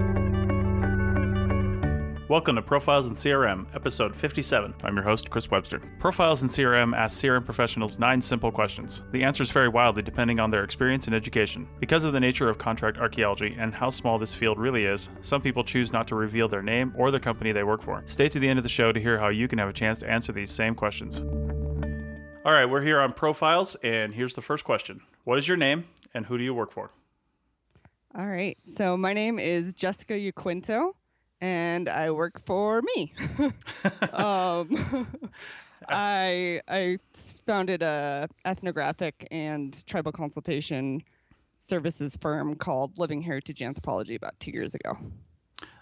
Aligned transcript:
Welcome 2.33 2.57
to 2.57 2.63
Profiles 2.63 3.07
in 3.07 3.13
CRM, 3.13 3.67
episode 3.75 4.17
57. 4.17 4.73
I'm 4.85 4.95
your 4.95 5.05
host, 5.05 5.29
Chris 5.29 5.51
Webster. 5.51 5.83
Profiles 5.99 6.41
in 6.41 6.49
CRM 6.49 6.97
asks 6.97 7.21
CRM 7.21 7.45
professionals 7.45 7.99
nine 7.99 8.23
simple 8.23 8.51
questions. 8.51 9.03
The 9.13 9.23
answers 9.23 9.51
vary 9.51 9.69
wildly 9.69 10.01
depending 10.01 10.41
on 10.41 10.51
their 10.51 10.65
experience 10.65 11.05
and 11.05 11.15
education. 11.15 11.69
Because 11.79 12.07
of 12.07 12.15
the 12.15 12.21
nature 12.21 12.49
of 12.49 12.57
contract 12.57 12.97
archaeology 12.97 13.55
and 13.59 13.75
how 13.75 13.91
small 13.91 14.19
this 14.19 14.33
field 14.33 14.59
really 14.59 14.87
is, 14.87 15.11
some 15.21 15.43
people 15.43 15.63
choose 15.63 15.93
not 15.93 16.09
to 16.09 16.15
reveal 16.15 16.49
their 16.49 16.63
name 16.63 16.95
or 16.97 17.11
the 17.11 17.21
company 17.21 17.53
they 17.53 17.65
work 17.65 17.83
for. 17.83 18.03
Stay 18.07 18.31
to 18.31 18.39
the 18.39 18.49
end 18.49 18.59
of 18.59 18.63
the 18.63 18.69
show 18.71 18.93
to 18.93 18.99
hear 18.99 19.19
how 19.19 19.29
you 19.29 19.47
can 19.47 19.59
have 19.59 19.69
a 19.69 19.75
chance 19.75 19.99
to 19.99 20.09
answer 20.09 20.33
these 20.33 20.51
same 20.51 20.75
questions. 20.75 21.21
All 22.47 22.53
right, 22.53 22.65
we're 22.65 22.81
here 22.81 23.03
on 23.03 23.13
Profiles, 23.13 23.75
and 23.83 24.15
here's 24.15 24.35
the 24.35 24.41
first 24.41 24.65
question 24.65 25.03
What 25.25 25.37
is 25.37 25.49
your 25.49 25.59
name, 25.59 25.85
and 26.15 26.25
who 26.25 26.39
do 26.39 26.45
you 26.45 26.55
work 26.55 26.73
for? 26.73 26.93
All 28.17 28.27
right, 28.27 28.57
so 28.65 28.97
my 28.97 29.13
name 29.13 29.39
is 29.39 29.75
Jessica 29.75 30.15
Yaquinto 30.15 30.95
and 31.43 31.89
I 31.89 32.11
work 32.13 32.41
for 32.47 32.81
me. 32.83 33.13
um, 34.13 35.09
I 35.89 36.63
I 36.69 36.99
founded 37.45 37.83
a 37.83 38.29
ethnographic 38.47 39.27
and 39.31 39.85
tribal 39.87 40.13
consultation 40.13 41.03
services 41.59 42.17
firm 42.17 42.55
called 42.55 42.97
Living 42.97 43.21
Heritage 43.21 43.61
Anthropology 43.61 44.15
about 44.15 44.39
two 44.39 44.53
years 44.53 44.75
ago. 44.75 44.97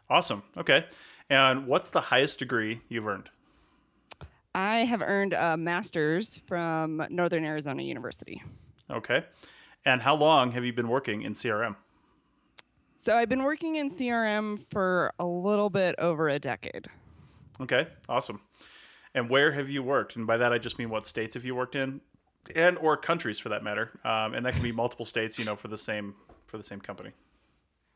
Awesome. 0.09 0.43
Okay. 0.57 0.87
And 1.29 1.67
what's 1.67 1.91
the 1.91 2.01
highest 2.01 2.39
degree 2.39 2.81
you've 2.89 3.07
earned? 3.07 3.31
I 4.55 4.79
have 4.79 5.01
earned 5.01 5.35
a 5.35 5.57
master's 5.57 6.39
from 6.47 7.07
Northern 7.09 7.45
Arizona 7.45 7.83
University. 7.83 8.43
Okay. 8.91 9.25
And 9.85 10.03
how 10.03 10.17
long 10.17 10.53
have 10.53 10.65
you 10.65 10.73
been 10.73 10.89
working 10.89 11.23
in 11.23 11.35
CRM? 11.35 11.77
So 13.01 13.17
I've 13.17 13.31
been 13.31 13.45
working 13.45 13.77
in 13.77 13.89
CRM 13.89 14.61
for 14.69 15.15
a 15.19 15.25
little 15.25 15.71
bit 15.71 15.95
over 15.97 16.29
a 16.29 16.39
decade. 16.39 16.87
Okay, 17.59 17.87
awesome. 18.11 18.43
And 19.15 19.31
where 19.31 19.53
have 19.53 19.71
you 19.71 19.83
worked? 19.83 20.17
And 20.17 20.27
by 20.27 20.37
that 20.37 20.53
I 20.53 20.59
just 20.59 20.79
mean 20.79 20.91
what 20.91 21.07
states 21.07 21.33
have 21.33 21.47
you 21.47 21.55
worked 21.55 21.75
in, 21.75 22.03
and 22.55 22.77
or 22.77 22.99
countries 22.99 23.39
for 23.39 23.49
that 23.49 23.65
matter. 23.65 23.99
Um, 24.05 24.35
and 24.35 24.45
that 24.45 24.53
can 24.53 24.63
be 24.63 24.71
multiple 24.71 25.07
states, 25.07 25.39
you 25.39 25.47
know, 25.47 25.57
for 25.57 25.69
the 25.69 25.79
same 25.79 26.15
for 26.47 26.59
the 26.59 26.63
same 26.63 26.79
company. 26.79 27.13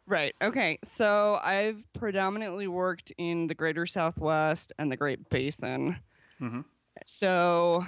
Right. 0.07 0.35
Okay. 0.41 0.79
So 0.85 1.39
I've 1.45 1.85
predominantly 1.93 2.67
worked 2.67 3.13
in 3.19 3.47
the 3.47 3.55
Greater 3.55 3.85
Southwest 3.85 4.73
and 4.79 4.91
the 4.91 4.97
Great 4.97 5.29
Basin. 5.29 5.99
Mm-hmm. 6.41 6.63
So 7.05 7.85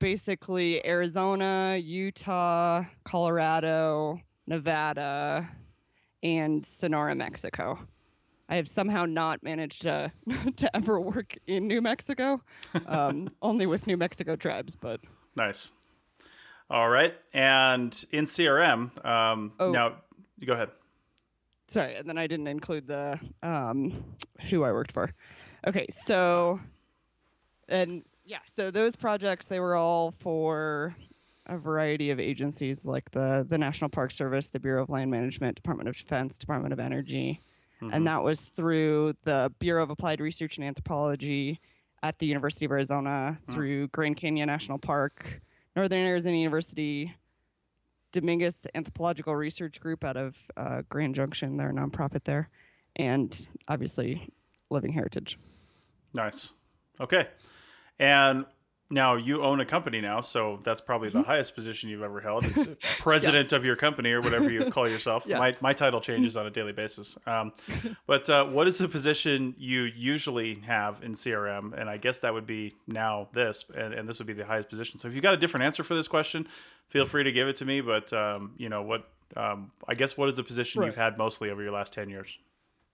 basically, 0.00 0.86
Arizona, 0.86 1.78
Utah, 1.82 2.84
Colorado, 3.04 4.20
Nevada, 4.46 5.48
and 6.22 6.64
Sonora, 6.64 7.14
Mexico. 7.14 7.78
I 8.48 8.56
have 8.56 8.66
somehow 8.66 9.04
not 9.04 9.42
managed 9.42 9.82
to 9.82 10.10
to 10.56 10.76
ever 10.76 11.00
work 11.00 11.36
in 11.46 11.66
New 11.66 11.80
Mexico, 11.82 12.42
um, 12.86 13.30
only 13.42 13.66
with 13.66 13.86
New 13.86 13.96
Mexico 13.96 14.36
tribes. 14.36 14.76
But 14.76 15.00
nice. 15.36 15.72
All 16.70 16.88
right, 16.88 17.14
and 17.32 18.04
in 18.12 18.26
CRM, 18.26 19.04
um, 19.04 19.52
oh, 19.58 19.72
now 19.72 19.96
you 20.38 20.46
go 20.46 20.52
ahead. 20.52 20.68
Sorry, 21.66 21.96
and 21.96 22.08
then 22.08 22.18
I 22.18 22.26
didn't 22.26 22.48
include 22.48 22.86
the 22.86 23.18
um, 23.42 24.04
who 24.50 24.64
I 24.64 24.72
worked 24.72 24.92
for. 24.92 25.10
Okay, 25.66 25.86
so 25.90 26.60
and 27.68 28.02
yeah, 28.24 28.38
so 28.46 28.70
those 28.70 28.96
projects 28.96 29.46
they 29.46 29.60
were 29.60 29.76
all 29.76 30.10
for 30.10 30.94
a 31.48 31.58
variety 31.58 32.10
of 32.10 32.20
agencies 32.20 32.84
like 32.84 33.10
the 33.10 33.46
the 33.48 33.58
National 33.58 33.88
Park 33.88 34.10
Service, 34.10 34.48
the 34.48 34.60
Bureau 34.60 34.82
of 34.82 34.90
Land 34.90 35.10
Management, 35.10 35.56
Department 35.56 35.88
of 35.88 35.96
Defense, 35.96 36.38
Department 36.38 36.72
of 36.72 36.80
Energy, 36.80 37.40
mm-hmm. 37.80 37.92
and 37.92 38.06
that 38.06 38.22
was 38.22 38.42
through 38.42 39.14
the 39.24 39.52
Bureau 39.58 39.82
of 39.82 39.90
Applied 39.90 40.20
Research 40.20 40.58
and 40.58 40.66
Anthropology 40.66 41.60
at 42.02 42.18
the 42.18 42.26
University 42.26 42.64
of 42.64 42.72
Arizona, 42.72 43.38
mm-hmm. 43.40 43.52
through 43.52 43.88
Grand 43.88 44.16
Canyon 44.16 44.46
National 44.46 44.78
Park, 44.78 45.40
Northern 45.74 46.06
Arizona 46.06 46.36
University, 46.36 47.14
Dominguez 48.12 48.66
Anthropological 48.74 49.34
Research 49.34 49.80
Group 49.80 50.04
out 50.04 50.16
of 50.16 50.36
uh, 50.56 50.82
Grand 50.88 51.14
Junction, 51.14 51.56
they're 51.56 51.70
a 51.70 51.72
nonprofit 51.72 52.24
there, 52.24 52.48
and 52.96 53.46
obviously 53.68 54.28
Living 54.70 54.92
Heritage. 54.92 55.38
Nice. 56.14 56.52
Okay. 57.00 57.28
And 57.98 58.46
now 58.90 59.16
you 59.16 59.42
own 59.42 59.60
a 59.60 59.66
company 59.66 60.00
now, 60.00 60.22
so 60.22 60.60
that's 60.62 60.80
probably 60.80 61.10
the 61.10 61.18
mm-hmm. 61.18 61.28
highest 61.28 61.54
position 61.54 61.90
you've 61.90 62.02
ever 62.02 62.20
held 62.20 62.44
is 62.46 62.68
president 63.00 63.46
yes. 63.46 63.52
of 63.52 63.64
your 63.64 63.76
company 63.76 64.10
or 64.12 64.22
whatever 64.22 64.50
you 64.50 64.70
call 64.70 64.88
yourself. 64.88 65.24
yes. 65.28 65.38
My 65.38 65.54
my 65.60 65.72
title 65.74 66.00
changes 66.00 66.36
on 66.38 66.46
a 66.46 66.50
daily 66.50 66.72
basis. 66.72 67.18
Um, 67.26 67.52
but 68.06 68.30
uh, 68.30 68.46
what 68.46 68.66
is 68.66 68.78
the 68.78 68.88
position 68.88 69.54
you 69.58 69.82
usually 69.82 70.60
have 70.66 71.02
in 71.02 71.12
CRM? 71.12 71.78
And 71.78 71.90
I 71.90 71.98
guess 71.98 72.20
that 72.20 72.32
would 72.32 72.46
be 72.46 72.76
now 72.86 73.28
this, 73.34 73.66
and, 73.74 73.92
and 73.92 74.08
this 74.08 74.18
would 74.18 74.26
be 74.26 74.32
the 74.32 74.46
highest 74.46 74.70
position. 74.70 74.98
So 74.98 75.08
if 75.08 75.14
you've 75.14 75.22
got 75.22 75.34
a 75.34 75.38
different 75.38 75.64
answer 75.64 75.84
for 75.84 75.94
this 75.94 76.08
question, 76.08 76.48
feel 76.88 77.04
free 77.04 77.24
to 77.24 77.32
give 77.32 77.46
it 77.46 77.56
to 77.56 77.66
me. 77.66 77.82
But 77.82 78.10
um, 78.14 78.52
you 78.56 78.70
know 78.70 78.82
what? 78.82 79.10
Um, 79.36 79.72
I 79.86 79.94
guess 79.94 80.16
what 80.16 80.30
is 80.30 80.38
the 80.38 80.44
position 80.44 80.80
right. 80.80 80.86
you've 80.86 80.96
had 80.96 81.18
mostly 81.18 81.50
over 81.50 81.62
your 81.62 81.72
last 81.72 81.92
ten 81.92 82.08
years? 82.08 82.38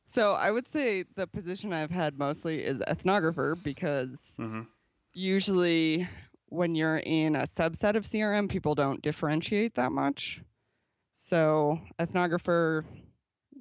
So 0.07 0.33
I 0.33 0.51
would 0.51 0.69
say 0.69 1.05
the 1.15 1.29
position 1.29 1.73
I've 1.73 1.93
had 1.93 2.19
mostly 2.19 2.65
is 2.65 2.81
ethnographer 2.81 3.63
because. 3.63 4.37
Mm-hmm 4.41 4.63
usually 5.15 6.09
when 6.49 6.75
you're 6.75 6.99
in 6.99 7.37
a 7.37 7.43
subset 7.43 7.97
of 7.97 8.05
CRM, 8.05 8.49
people 8.49 8.75
don't 8.75 9.01
differentiate 9.03 9.75
that 9.77 9.93
much. 9.93 10.41
So 11.13 11.79
ethnographer, 11.99 12.85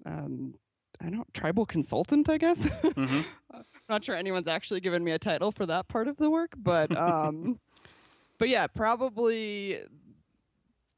um, 0.05 0.55
I 1.01 1.09
don't 1.09 1.31
tribal 1.33 1.65
consultant, 1.65 2.29
I 2.29 2.37
guess. 2.37 2.67
Mm-hmm. 2.67 3.21
not 3.89 4.03
sure 4.03 4.15
anyone's 4.15 4.47
actually 4.47 4.79
given 4.79 5.03
me 5.03 5.11
a 5.11 5.19
title 5.19 5.51
for 5.51 5.65
that 5.65 5.87
part 5.87 6.07
of 6.07 6.17
the 6.17 6.29
work, 6.29 6.53
but 6.57 6.95
um, 6.97 7.59
but 8.37 8.49
yeah, 8.49 8.67
probably 8.67 9.79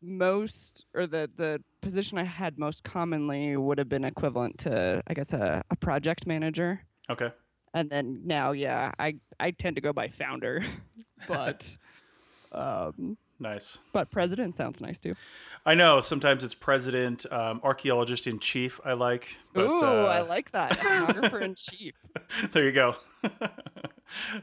most 0.02 0.86
or 0.94 1.08
the 1.08 1.30
the 1.36 1.62
position 1.82 2.18
I 2.18 2.24
had 2.24 2.60
most 2.60 2.84
commonly 2.84 3.58
would 3.58 3.78
have 3.78 3.90
been 3.90 4.06
equivalent 4.06 4.60
to 4.60 5.02
I 5.08 5.14
guess 5.14 5.34
a, 5.34 5.64
a 5.72 5.76
project 5.76 6.28
manager. 6.28 6.82
Okay 7.10 7.32
and 7.75 7.90
then 7.90 8.22
now 8.25 8.53
yeah 8.53 8.91
i 8.97 9.16
i 9.40 9.52
tend 9.52 9.75
to 9.75 9.81
go 9.81 9.94
by 9.94 10.08
founder 10.08 10.66
but 11.28 11.78
um 12.53 13.18
nice. 13.40 13.78
but 13.94 14.09
president 14.09 14.56
sounds 14.56 14.81
nice 14.81 15.00
too. 15.00 15.13
I 15.68 15.74
know 15.74 16.00
sometimes 16.00 16.44
it's 16.44 16.53
president 16.53 17.25
um, 17.31 17.59
archaeologist 17.64 18.28
in 18.28 18.40
chief 18.40 18.80
i 18.85 18.94
like 18.94 19.38
but, 19.53 19.66
Ooh, 19.66 19.84
uh... 19.84 20.06
i 20.06 20.22
like 20.22 20.52
that 20.52 20.72
ethnographer 20.72 21.41
in 21.41 21.56
chief. 21.58 21.94
There 22.52 22.64
you 22.64 22.72
go. 22.72 22.96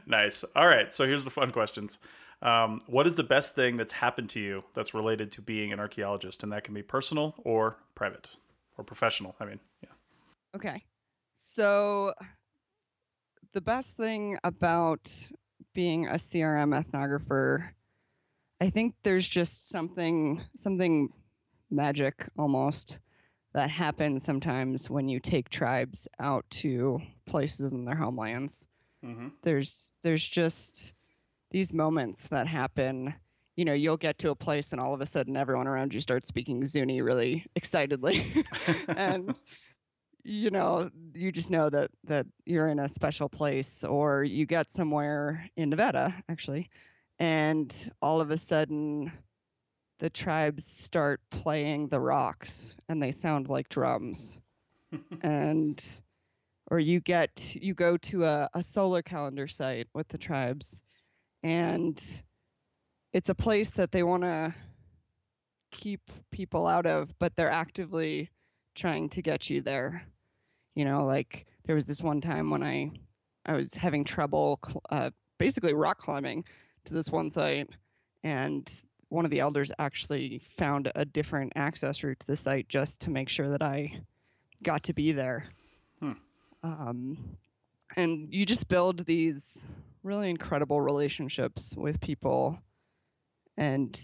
Nice. 0.05 0.43
All 0.55 0.67
right 0.67 0.93
so 0.93 1.05
here's 1.05 1.23
the 1.23 1.31
fun 1.31 1.51
questions. 1.51 1.99
Um, 2.41 2.81
what 2.87 3.07
is 3.07 3.15
the 3.15 3.23
best 3.23 3.55
thing 3.55 3.77
that's 3.77 3.93
happened 3.93 4.29
to 4.31 4.39
you 4.39 4.65
that's 4.73 4.93
related 4.93 5.31
to 5.33 5.41
being 5.41 5.71
an 5.71 5.79
archaeologist? 5.79 6.43
And 6.43 6.51
that 6.51 6.65
can 6.65 6.73
be 6.73 6.83
personal 6.83 7.35
or 7.45 7.77
private 7.95 8.29
or 8.77 8.83
professional 8.83 9.35
i 9.39 9.45
mean 9.45 9.59
yeah. 9.81 9.89
Okay. 10.55 10.83
So 11.31 12.13
the 13.53 13.61
best 13.61 13.95
thing 13.95 14.37
about 14.43 15.09
being 15.73 16.07
a 16.07 16.15
CRM 16.15 16.79
ethnographer, 16.79 17.69
I 18.59 18.69
think 18.69 18.95
there's 19.03 19.27
just 19.27 19.69
something 19.69 20.41
something 20.57 21.09
magic 21.69 22.27
almost 22.37 22.99
that 23.53 23.69
happens 23.69 24.23
sometimes 24.23 24.89
when 24.89 25.07
you 25.07 25.19
take 25.19 25.49
tribes 25.49 26.07
out 26.19 26.45
to 26.49 26.99
places 27.25 27.71
in 27.71 27.85
their 27.85 27.95
homelands. 27.95 28.65
Mm-hmm. 29.05 29.29
There's 29.43 29.95
there's 30.01 30.27
just 30.27 30.93
these 31.51 31.73
moments 31.73 32.27
that 32.27 32.47
happen. 32.47 33.13
You 33.55 33.65
know, 33.65 33.73
you'll 33.73 33.97
get 33.97 34.17
to 34.19 34.31
a 34.31 34.35
place 34.35 34.71
and 34.71 34.81
all 34.81 34.95
of 34.95 35.01
a 35.01 35.05
sudden 35.05 35.37
everyone 35.37 35.67
around 35.67 35.93
you 35.93 35.99
starts 35.99 36.27
speaking 36.27 36.65
Zuni 36.65 37.01
really 37.01 37.45
excitedly, 37.55 38.43
and 38.87 39.35
you 40.23 40.49
know, 40.49 40.89
you 41.13 41.31
just 41.31 41.51
know 41.51 41.69
that 41.69 41.91
that 42.05 42.25
you're 42.45 42.69
in 42.69 42.79
a 42.79 42.89
special 42.89 43.29
place, 43.29 43.83
or 43.83 44.23
you 44.23 44.45
get 44.45 44.71
somewhere 44.71 45.49
in 45.57 45.69
Nevada 45.69 46.15
actually, 46.29 46.69
and 47.19 47.91
all 48.01 48.21
of 48.21 48.31
a 48.31 48.37
sudden, 48.37 49.11
the 49.99 50.09
tribes 50.09 50.65
start 50.65 51.21
playing 51.29 51.89
the 51.89 51.99
rocks, 51.99 52.75
and 52.89 53.01
they 53.01 53.11
sound 53.11 53.49
like 53.49 53.69
drums, 53.69 54.41
and 55.21 55.83
or 56.71 56.79
you 56.79 57.01
get 57.01 57.55
you 57.55 57.73
go 57.73 57.97
to 57.97 58.25
a, 58.25 58.49
a 58.53 58.63
solar 58.63 59.01
calendar 59.01 59.47
site 59.47 59.87
with 59.93 60.07
the 60.07 60.17
tribes, 60.17 60.81
and 61.43 62.01
it's 63.11 63.29
a 63.29 63.35
place 63.35 63.71
that 63.71 63.91
they 63.91 64.03
want 64.03 64.23
to 64.23 64.55
keep 65.71 66.01
people 66.31 66.67
out 66.67 66.85
of, 66.85 67.17
but 67.19 67.35
they're 67.35 67.51
actively 67.51 68.29
trying 68.75 69.09
to 69.09 69.21
get 69.21 69.49
you 69.49 69.61
there. 69.61 70.03
You 70.75 70.85
know, 70.85 71.05
like 71.05 71.45
there 71.65 71.75
was 71.75 71.85
this 71.85 72.01
one 72.01 72.21
time 72.21 72.49
when 72.49 72.63
I 72.63 72.91
I 73.45 73.53
was 73.53 73.73
having 73.75 74.03
trouble 74.03 74.59
uh, 74.89 75.11
basically 75.37 75.73
rock 75.73 75.97
climbing 75.97 76.45
to 76.85 76.93
this 76.93 77.09
one 77.09 77.29
site, 77.29 77.69
and 78.23 78.69
one 79.09 79.25
of 79.25 79.31
the 79.31 79.39
elders 79.39 79.71
actually 79.79 80.41
found 80.57 80.91
a 80.95 81.05
different 81.05 81.53
access 81.55 82.03
route 82.03 82.19
to 82.19 82.27
the 82.27 82.37
site 82.37 82.67
just 82.67 83.01
to 83.01 83.09
make 83.09 83.29
sure 83.29 83.49
that 83.49 83.61
I 83.61 84.01
got 84.63 84.83
to 84.83 84.93
be 84.93 85.11
there. 85.11 85.49
Hmm. 85.99 86.13
Um, 86.63 87.37
and 87.95 88.33
you 88.33 88.45
just 88.45 88.67
build 88.67 89.05
these 89.05 89.65
really 90.01 90.29
incredible 90.29 90.81
relationships 90.81 91.75
with 91.77 92.01
people, 92.01 92.57
and 93.57 93.99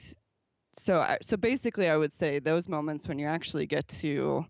so 0.73 0.99
I, 0.99 1.17
so 1.21 1.37
basically, 1.37 1.89
I 1.89 1.97
would 1.97 2.15
say 2.15 2.39
those 2.39 2.69
moments 2.69 3.07
when 3.07 3.19
you 3.19 3.27
actually 3.27 3.65
get 3.65 3.87
to 3.87 4.45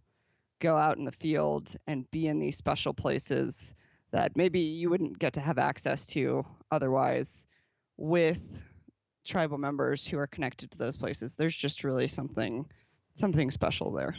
go 0.60 0.78
out 0.78 0.98
in 0.98 1.06
the 1.06 1.12
field 1.12 1.76
and 1.88 2.10
be 2.12 2.28
in 2.28 2.40
these 2.40 2.58
special 2.58 2.94
places 2.94 3.74
that 4.12 4.36
maybe 4.36 4.60
you 4.60 4.90
wouldn't 4.90 5.20
get 5.20 5.34
to 5.34 5.42
have 5.42 5.58
access 5.58 6.06
to 6.06 6.46
otherwise 6.72 7.46
with 7.98 8.62
tribal 9.26 9.58
members 9.58 10.08
who 10.08 10.18
are 10.18 10.28
connected 10.28 10.72
to 10.72 10.78
those 10.78 10.98
places. 10.98 11.36
There's 11.36 11.56
just 11.56 11.84
really 11.84 12.08
something 12.08 12.66
something 13.14 13.52
special 13.52 13.92
there. 13.92 14.16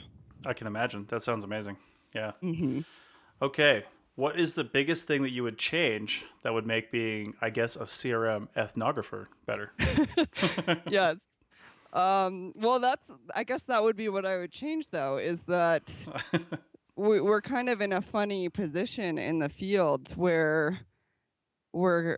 I 0.46 0.52
can 0.52 0.66
imagine. 0.66 1.06
That 1.08 1.22
sounds 1.22 1.44
amazing. 1.44 1.76
Yeah. 2.14 2.32
Mm-hmm. 2.42 2.80
Okay. 3.42 3.84
What 4.16 4.38
is 4.38 4.54
the 4.54 4.64
biggest 4.64 5.06
thing 5.06 5.22
that 5.22 5.30
you 5.30 5.42
would 5.42 5.56
change 5.56 6.24
that 6.42 6.52
would 6.52 6.66
make 6.66 6.90
being, 6.90 7.34
I 7.40 7.48
guess, 7.50 7.76
a 7.76 7.84
CRM 7.84 8.48
ethnographer 8.54 9.26
better? 9.46 9.72
yes. 10.90 11.18
Um, 11.92 12.52
well, 12.54 12.78
that's, 12.78 13.10
I 13.34 13.44
guess 13.44 13.62
that 13.64 13.82
would 13.82 13.96
be 13.96 14.08
what 14.08 14.24
I 14.24 14.38
would 14.38 14.52
change 14.52 14.88
though, 14.90 15.18
is 15.18 15.42
that 15.42 15.82
we, 16.96 17.20
we're 17.20 17.40
kind 17.40 17.68
of 17.68 17.80
in 17.80 17.92
a 17.92 18.00
funny 18.00 18.48
position 18.48 19.18
in 19.18 19.38
the 19.38 19.48
field 19.48 20.12
where 20.16 20.78
we're 21.72 22.16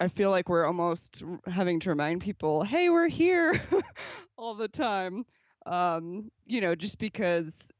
I 0.00 0.08
feel 0.08 0.30
like 0.30 0.48
we're 0.48 0.66
almost 0.66 1.22
having 1.46 1.78
to 1.80 1.90
remind 1.90 2.22
people, 2.22 2.64
"Hey, 2.64 2.90
we're 2.90 3.06
here," 3.06 3.60
all 4.36 4.56
the 4.56 4.66
time. 4.66 5.24
Um, 5.64 6.32
you 6.44 6.60
know, 6.60 6.74
just 6.74 6.98
because 6.98 7.70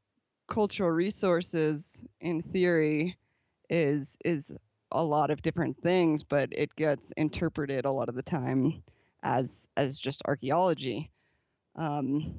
cultural 0.47 0.89
resources, 0.89 2.05
in 2.21 2.41
theory, 2.41 3.17
is 3.69 4.17
is 4.23 4.53
a 4.89 5.03
lot 5.03 5.31
of 5.31 5.41
different 5.41 5.81
things, 5.81 6.23
but 6.23 6.47
it 6.53 6.73
gets 6.77 7.11
interpreted 7.17 7.83
a 7.83 7.91
lot 7.91 8.07
of 8.07 8.15
the 8.15 8.23
time 8.23 8.83
as 9.23 9.67
as 9.77 9.97
just 9.97 10.21
archaeology. 10.25 11.09
Um, 11.75 12.35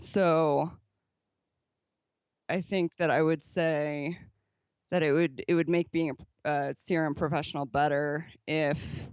so, 0.00 0.72
I 2.48 2.60
think 2.60 2.96
that 2.96 3.10
I 3.10 3.20
would 3.20 3.42
say 3.42 4.18
that 4.90 5.02
it 5.02 5.12
would 5.12 5.44
it 5.46 5.54
would 5.54 5.68
make 5.68 5.90
being 5.90 6.10
a 6.44 6.48
uh, 6.48 6.72
CRM 6.72 7.16
professional 7.16 7.66
better 7.66 8.26
if 8.46 9.08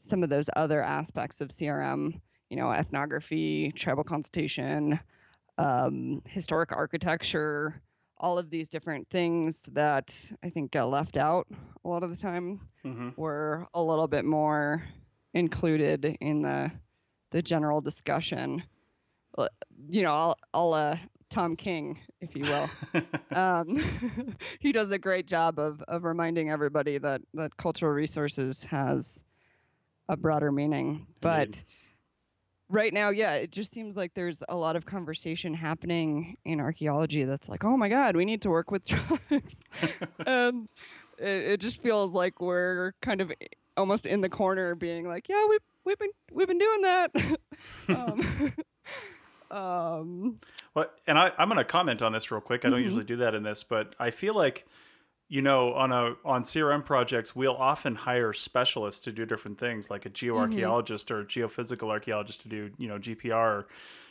some 0.00 0.22
of 0.22 0.28
those 0.28 0.48
other 0.54 0.82
aspects 0.82 1.40
of 1.40 1.48
CRM, 1.48 2.20
you 2.50 2.56
know, 2.56 2.70
ethnography, 2.70 3.72
tribal 3.72 4.04
consultation, 4.04 5.00
um, 5.58 6.22
historic 6.26 6.70
architecture, 6.70 7.82
all 8.18 8.38
of 8.38 8.50
these 8.50 8.68
different 8.68 9.08
things 9.10 9.62
that 9.72 10.14
I 10.44 10.50
think 10.50 10.70
get 10.70 10.84
left 10.84 11.16
out 11.16 11.46
a 11.84 11.88
lot 11.88 12.02
of 12.02 12.10
the 12.10 12.16
time 12.16 12.60
mm-hmm. 12.84 13.10
were 13.16 13.66
a 13.74 13.82
little 13.82 14.08
bit 14.08 14.24
more 14.24 14.84
included 15.36 16.16
in 16.20 16.42
the 16.42 16.70
the 17.30 17.42
general 17.42 17.80
discussion. 17.80 18.62
You 19.88 20.02
know, 20.02 20.12
I'll 20.14 20.38
I'll 20.54 20.74
uh, 20.74 20.96
Tom 21.28 21.56
King, 21.56 21.98
if 22.20 22.36
you 22.36 22.44
will. 22.44 22.70
um, 23.38 23.76
he 24.60 24.72
does 24.72 24.90
a 24.90 24.98
great 24.98 25.26
job 25.26 25.58
of, 25.58 25.82
of 25.82 26.04
reminding 26.04 26.50
everybody 26.50 26.98
that, 26.98 27.20
that 27.34 27.56
cultural 27.56 27.92
resources 27.92 28.62
has 28.64 29.24
a 30.08 30.16
broader 30.16 30.52
meaning. 30.52 31.06
But 31.20 31.48
Indeed. 31.48 31.64
right 32.70 32.94
now, 32.94 33.10
yeah, 33.10 33.34
it 33.34 33.50
just 33.50 33.72
seems 33.72 33.96
like 33.96 34.14
there's 34.14 34.42
a 34.48 34.56
lot 34.56 34.76
of 34.76 34.86
conversation 34.86 35.52
happening 35.52 36.36
in 36.44 36.60
archaeology 36.60 37.24
that's 37.24 37.48
like, 37.48 37.64
oh 37.64 37.76
my 37.76 37.88
God, 37.88 38.16
we 38.16 38.24
need 38.24 38.42
to 38.42 38.50
work 38.50 38.70
with 38.70 38.84
tribes. 38.86 39.62
and 40.24 40.70
it, 41.18 41.26
it 41.26 41.60
just 41.60 41.82
feels 41.82 42.12
like 42.12 42.40
we're 42.40 42.92
kind 43.02 43.20
of 43.20 43.32
almost 43.76 44.06
in 44.06 44.20
the 44.20 44.28
corner 44.28 44.74
being 44.74 45.06
like, 45.06 45.28
yeah, 45.28 45.46
we've, 45.48 45.60
we've 45.84 45.98
been, 45.98 46.10
we've 46.32 46.48
been 46.48 46.58
doing 46.58 46.82
that. 46.82 47.10
um, 47.88 48.52
um, 49.56 50.40
well, 50.74 50.86
and 51.06 51.18
I, 51.18 51.32
I'm 51.38 51.48
going 51.48 51.58
to 51.58 51.64
comment 51.64 52.02
on 52.02 52.12
this 52.12 52.30
real 52.30 52.40
quick. 52.40 52.64
I 52.64 52.68
don't 52.68 52.78
mm-hmm. 52.78 52.84
usually 52.84 53.04
do 53.04 53.16
that 53.16 53.34
in 53.34 53.42
this, 53.42 53.64
but 53.64 53.94
I 53.98 54.10
feel 54.10 54.34
like, 54.34 54.66
you 55.28 55.42
know, 55.42 55.72
on 55.72 55.90
a 55.92 56.14
on 56.24 56.42
CRM 56.42 56.84
projects, 56.84 57.34
we'll 57.34 57.56
often 57.56 57.96
hire 57.96 58.32
specialists 58.32 59.00
to 59.02 59.12
do 59.12 59.26
different 59.26 59.58
things, 59.58 59.90
like 59.90 60.06
a 60.06 60.10
geoarchaeologist 60.10 61.06
mm-hmm. 61.06 61.14
or 61.14 61.24
geophysical 61.24 61.90
archaeologist 61.90 62.42
to 62.42 62.48
do, 62.48 62.70
you 62.78 62.86
know, 62.86 62.98
GPR. 62.98 63.32
Or, 63.32 63.66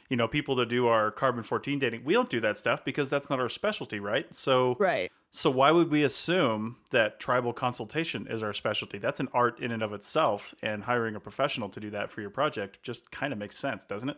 you 0.09 0.17
know, 0.17 0.27
people 0.27 0.55
to 0.57 0.65
do 0.65 0.87
our 0.87 1.09
carbon 1.11 1.43
14 1.43 1.79
dating. 1.79 2.03
We 2.03 2.13
don't 2.13 2.29
do 2.29 2.39
that 2.41 2.57
stuff 2.57 2.85
because 2.85 3.09
that's 3.09 3.29
not 3.29 3.39
our 3.39 3.49
specialty, 3.49 3.99
right? 3.99 4.33
So, 4.35 4.75
right. 4.79 5.11
So 5.35 5.51
why 5.51 5.69
would 5.71 5.91
we 5.91 6.01
assume 6.05 6.77
that 6.91 7.19
tribal 7.19 7.51
consultation 7.51 8.25
is 8.25 8.41
our 8.41 8.53
specialty? 8.53 8.99
That's 8.99 9.19
an 9.19 9.27
art 9.33 9.59
in 9.59 9.73
and 9.73 9.83
of 9.83 9.91
itself, 9.91 10.55
and 10.61 10.83
hiring 10.83 11.13
a 11.13 11.19
professional 11.19 11.67
to 11.69 11.79
do 11.81 11.89
that 11.89 12.09
for 12.09 12.21
your 12.21 12.29
project 12.29 12.81
just 12.81 13.11
kind 13.11 13.33
of 13.33 13.37
makes 13.37 13.57
sense, 13.57 13.83
doesn't 13.83 14.07
it? 14.07 14.17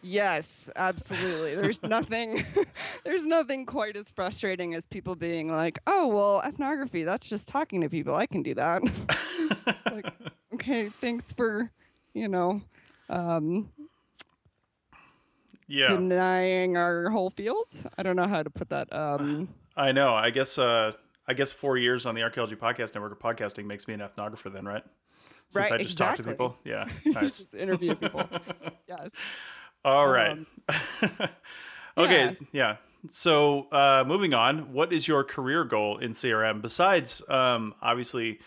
Yes, 0.00 0.70
absolutely. 0.76 1.56
There's 1.56 1.82
nothing 1.82 2.44
there's 3.04 3.26
nothing 3.26 3.66
quite 3.66 3.96
as 3.96 4.10
frustrating 4.10 4.74
as 4.74 4.86
people 4.86 5.16
being 5.16 5.50
like, 5.50 5.80
"Oh, 5.88 6.06
well, 6.06 6.40
ethnography, 6.46 7.02
that's 7.02 7.28
just 7.28 7.48
talking 7.48 7.80
to 7.80 7.88
people. 7.88 8.14
I 8.14 8.26
can 8.26 8.44
do 8.44 8.54
that." 8.54 8.82
like, 9.90 10.06
okay, 10.54 10.88
thanks 10.88 11.32
for, 11.32 11.68
you 12.12 12.28
know, 12.28 12.62
um 13.08 13.70
yeah. 15.66 15.88
denying 15.88 16.76
our 16.76 17.10
whole 17.10 17.30
field. 17.30 17.66
I 17.96 18.02
don't 18.02 18.16
know 18.16 18.26
how 18.26 18.42
to 18.42 18.50
put 18.50 18.68
that 18.70 18.92
um 18.92 19.48
I 19.76 19.92
know. 19.92 20.14
I 20.14 20.30
guess 20.30 20.58
uh 20.58 20.92
I 21.26 21.32
guess 21.32 21.52
4 21.52 21.78
years 21.78 22.04
on 22.04 22.14
the 22.14 22.22
Archaeology 22.22 22.56
Podcast 22.56 22.94
Network 22.94 23.12
of 23.12 23.18
podcasting 23.18 23.64
makes 23.64 23.88
me 23.88 23.94
an 23.94 24.00
ethnographer 24.00 24.52
then, 24.52 24.66
right? 24.66 24.84
Since 25.50 25.70
right, 25.70 25.72
I 25.72 25.76
just 25.78 25.92
exactly. 25.92 26.06
talk 26.06 26.16
to 26.16 26.22
people. 26.30 26.56
Yeah. 26.64 26.88
Nice. 27.06 27.54
interview 27.54 27.94
people. 27.94 28.28
yes. 28.88 29.10
All 29.84 30.08
right. 30.08 30.32
Um, 30.32 30.46
okay. 31.96 32.24
Yeah. 32.24 32.36
yeah. 32.52 32.76
So 33.10 33.68
uh, 33.70 34.04
moving 34.06 34.32
on, 34.32 34.72
what 34.72 34.92
is 34.92 35.06
your 35.06 35.24
career 35.24 35.64
goal 35.64 35.98
in 35.98 36.12
CRM 36.12 36.62
besides 36.62 37.22
um, 37.28 37.74
obviously 37.82 38.40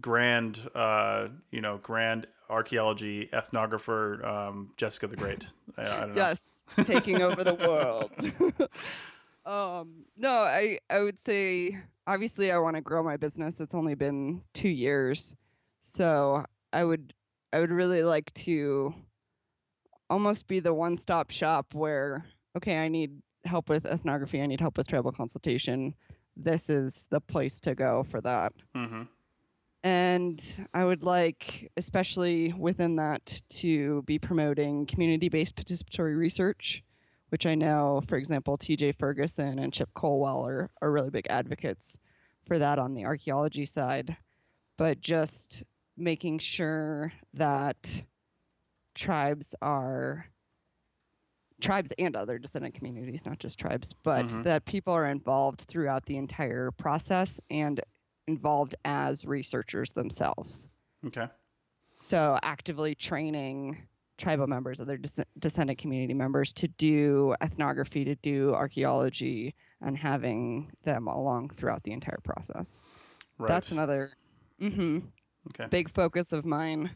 grand, 0.00 0.68
uh, 0.74 1.28
you 1.50 1.60
know, 1.60 1.78
grand 1.78 2.26
archaeology 2.50 3.28
ethnographer 3.32 4.24
um, 4.24 4.70
Jessica 4.76 5.06
the 5.06 5.16
Great? 5.16 5.46
I, 5.76 5.82
I 5.82 6.14
yes, 6.14 6.64
taking 6.84 7.22
over 7.22 7.44
the 7.44 7.54
world. 7.54 8.10
um, 9.46 10.04
no, 10.16 10.32
I 10.32 10.78
I 10.90 11.00
would 11.00 11.20
say 11.24 11.78
obviously 12.06 12.52
I 12.52 12.58
want 12.58 12.76
to 12.76 12.82
grow 12.82 13.02
my 13.02 13.16
business. 13.16 13.60
It's 13.60 13.74
only 13.74 13.94
been 13.94 14.42
two 14.54 14.68
years, 14.68 15.36
so 15.80 16.44
I 16.72 16.84
would 16.84 17.14
I 17.52 17.60
would 17.60 17.70
really 17.70 18.02
like 18.02 18.32
to 18.34 18.94
almost 20.08 20.46
be 20.46 20.60
the 20.60 20.74
one 20.74 20.96
stop 20.96 21.30
shop 21.30 21.72
where, 21.72 22.24
okay, 22.56 22.78
I 22.78 22.88
need 22.88 23.22
help 23.44 23.68
with 23.68 23.86
ethnography, 23.86 24.42
I 24.42 24.46
need 24.46 24.60
help 24.60 24.76
with 24.76 24.88
tribal 24.88 25.12
consultation. 25.12 25.94
This 26.36 26.68
is 26.68 27.06
the 27.10 27.20
place 27.20 27.60
to 27.60 27.74
go 27.74 28.04
for 28.10 28.20
that. 28.20 28.52
Mm-hmm. 28.76 29.02
And 29.82 30.42
I 30.74 30.84
would 30.84 31.02
like, 31.02 31.70
especially 31.76 32.52
within 32.52 32.96
that, 32.96 33.40
to 33.50 34.02
be 34.02 34.18
promoting 34.18 34.86
community 34.86 35.28
based 35.28 35.56
participatory 35.56 36.16
research, 36.16 36.82
which 37.30 37.46
I 37.46 37.54
know, 37.54 38.02
for 38.06 38.16
example, 38.16 38.58
TJ 38.58 38.96
Ferguson 38.98 39.58
and 39.58 39.72
Chip 39.72 39.88
Colwell 39.94 40.46
are, 40.46 40.70
are 40.82 40.90
really 40.90 41.10
big 41.10 41.28
advocates 41.30 41.98
for 42.46 42.58
that 42.58 42.78
on 42.78 42.94
the 42.94 43.06
archaeology 43.06 43.64
side. 43.64 44.16
But 44.76 45.00
just 45.00 45.62
making 45.96 46.40
sure 46.40 47.12
that 47.34 48.02
tribes 48.94 49.54
are 49.62 50.26
tribes 51.60 51.92
and 51.98 52.16
other 52.16 52.38
descendant 52.38 52.74
communities, 52.74 53.24
not 53.24 53.38
just 53.38 53.58
tribes, 53.58 53.94
but 54.02 54.26
mm-hmm. 54.26 54.42
that 54.42 54.64
people 54.64 54.94
are 54.94 55.06
involved 55.06 55.62
throughout 55.62 56.06
the 56.06 56.16
entire 56.16 56.70
process 56.72 57.40
and 57.50 57.80
involved 58.30 58.74
as 58.84 59.24
researchers 59.24 59.92
themselves. 59.92 60.68
Okay. 61.06 61.26
So 61.98 62.38
actively 62.42 62.94
training 62.94 63.86
tribal 64.16 64.46
members, 64.46 64.80
other 64.80 64.96
des- 64.96 65.24
descendant 65.38 65.78
community 65.78 66.14
members 66.14 66.52
to 66.52 66.68
do 66.68 67.34
ethnography, 67.42 68.04
to 68.04 68.14
do 68.16 68.54
archaeology, 68.54 69.54
and 69.80 69.96
having 69.96 70.70
them 70.84 71.08
along 71.08 71.50
throughout 71.50 71.82
the 71.82 71.92
entire 71.92 72.20
process. 72.22 72.80
Right. 73.38 73.48
That's 73.48 73.72
another 73.72 74.12
mm-hmm, 74.60 74.98
okay. 75.48 75.66
big 75.70 75.90
focus 75.90 76.32
of 76.32 76.44
mine. 76.44 76.90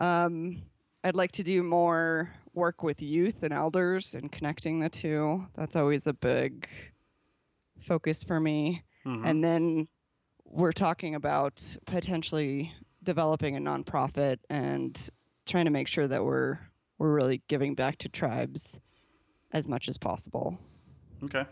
Um, 0.00 0.62
I'd 1.04 1.16
like 1.16 1.32
to 1.32 1.42
do 1.42 1.62
more 1.62 2.32
work 2.54 2.82
with 2.82 3.02
youth 3.02 3.42
and 3.42 3.52
elders 3.52 4.14
and 4.14 4.32
connecting 4.32 4.80
the 4.80 4.88
two. 4.88 5.46
That's 5.54 5.76
always 5.76 6.06
a 6.06 6.12
big 6.12 6.68
focus 7.86 8.24
for 8.24 8.40
me. 8.40 8.84
Mm-hmm. 9.04 9.26
And 9.26 9.44
then 9.44 9.88
we're 10.52 10.72
talking 10.72 11.14
about 11.14 11.60
potentially 11.86 12.72
developing 13.02 13.56
a 13.56 13.60
nonprofit 13.60 14.38
and 14.48 14.98
trying 15.46 15.64
to 15.64 15.70
make 15.70 15.88
sure 15.88 16.06
that 16.06 16.24
we're 16.24 16.58
we're 16.98 17.12
really 17.12 17.42
giving 17.48 17.74
back 17.74 17.98
to 17.98 18.08
tribes 18.08 18.78
as 19.52 19.66
much 19.66 19.88
as 19.88 19.98
possible. 19.98 20.56
Okay. 21.24 21.44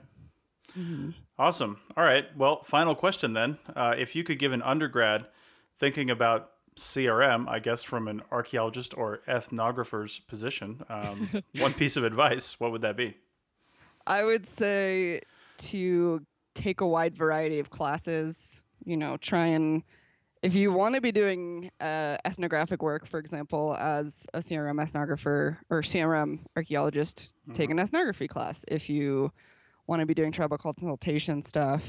Mm-hmm. 0.78 1.10
Awesome. 1.38 1.80
All 1.96 2.04
right. 2.04 2.24
Well, 2.36 2.62
final 2.62 2.94
question 2.94 3.32
then. 3.32 3.58
Uh, 3.74 3.94
if 3.98 4.14
you 4.14 4.22
could 4.22 4.38
give 4.38 4.52
an 4.52 4.62
undergrad 4.62 5.26
thinking 5.76 6.08
about 6.08 6.50
CRM, 6.76 7.48
I 7.48 7.58
guess 7.58 7.82
from 7.82 8.06
an 8.06 8.22
archaeologist 8.30 8.96
or 8.96 9.20
ethnographer's 9.26 10.20
position, 10.20 10.84
um, 10.88 11.42
one 11.58 11.74
piece 11.74 11.96
of 11.96 12.04
advice, 12.04 12.60
what 12.60 12.70
would 12.70 12.82
that 12.82 12.96
be? 12.96 13.16
I 14.06 14.22
would 14.22 14.46
say 14.46 15.22
to 15.58 16.24
take 16.54 16.80
a 16.80 16.86
wide 16.86 17.16
variety 17.16 17.58
of 17.58 17.70
classes. 17.70 18.62
You 18.84 18.96
know, 18.96 19.16
try 19.16 19.46
and 19.46 19.82
if 20.42 20.54
you 20.54 20.72
want 20.72 20.94
to 20.94 21.00
be 21.00 21.12
doing 21.12 21.70
uh, 21.80 22.16
ethnographic 22.24 22.82
work, 22.82 23.06
for 23.06 23.18
example, 23.18 23.76
as 23.78 24.26
a 24.32 24.38
CRM 24.38 24.82
ethnographer 24.82 25.58
or 25.68 25.82
CRM 25.82 26.40
archaeologist, 26.56 27.34
mm-hmm. 27.42 27.52
take 27.54 27.70
an 27.70 27.78
ethnography 27.78 28.26
class. 28.26 28.64
If 28.66 28.88
you 28.88 29.32
want 29.86 30.00
to 30.00 30.06
be 30.06 30.14
doing 30.14 30.32
tribal 30.32 30.56
consultation 30.56 31.42
stuff, 31.42 31.82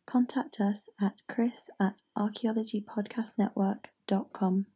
Contact 0.08 0.58
us 0.58 0.88
at 0.98 1.20
chris 1.28 1.68
at 1.78 2.00
archaeologypodcastnetwork.com. 2.16 4.66